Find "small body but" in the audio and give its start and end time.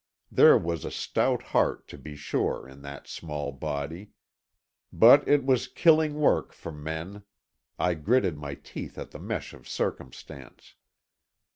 3.07-5.27